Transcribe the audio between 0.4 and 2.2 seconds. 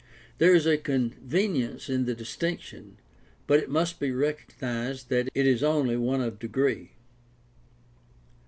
is a convenience in the